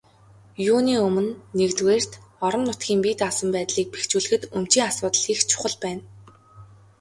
[0.71, 2.11] Юуны өмнө, нэгдүгээрт,
[2.45, 6.01] орон нутгийн бие даасан байдлыг бэхжүүлэхэд өмчийн асуудал их чухал байна.